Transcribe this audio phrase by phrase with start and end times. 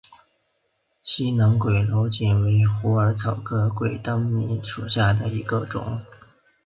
[1.03, 6.01] 西南鬼灯檠为虎耳草科鬼灯檠属下的一个种。